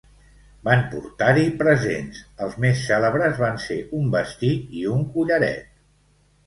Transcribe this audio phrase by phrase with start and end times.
[0.67, 5.75] Van portar-hi presents, els més cèlebres van ser un vestit i un collaret.